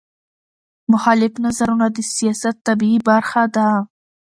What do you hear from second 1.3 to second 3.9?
نظرونه د سیاست طبیعي برخه ده